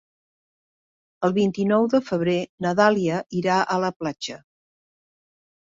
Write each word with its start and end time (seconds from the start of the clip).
El 1.27 1.35
vint-i-nou 1.35 1.85
de 1.95 2.01
febrer 2.09 2.35
na 2.67 2.73
Dàlia 2.81 3.23
irà 3.43 3.61
a 3.77 3.79
la 3.87 3.95
platja. 4.01 4.41